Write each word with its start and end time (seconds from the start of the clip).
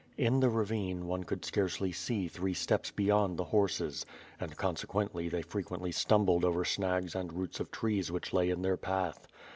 In 0.17 0.39
the 0.39 0.49
ravine 0.49 1.05
one 1.05 1.25
could 1.25 1.45
scarcely 1.45 1.91
see 1.91 2.27
three 2.27 2.55
steps 2.55 2.89
beyond 2.89 3.37
the 3.37 3.43
horses, 3.43 4.03
and 4.39 4.57
consequently 4.57 5.29
they 5.29 5.43
frequently 5.43 5.91
stumbled 5.91 6.43
over 6.43 6.65
snags 6.65 7.13
and 7.13 7.31
roots 7.31 7.59
of 7.59 7.69
trees 7.69 8.11
which 8.11 8.33
lay 8.33 8.49
in 8.49 8.63
their 8.63 8.77
path. 8.77 9.27